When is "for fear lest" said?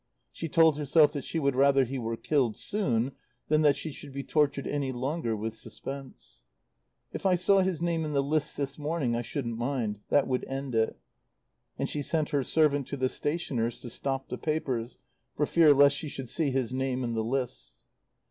15.35-15.97